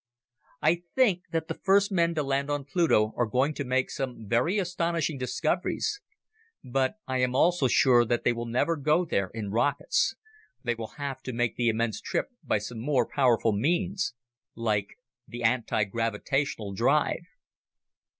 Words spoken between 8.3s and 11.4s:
will never go there in rockets. They will have to